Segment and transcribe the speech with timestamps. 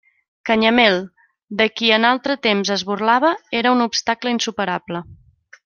[0.49, 0.95] Canyamel,
[1.59, 5.05] de qui en altre temps es burlava, era un obstacle insuperable.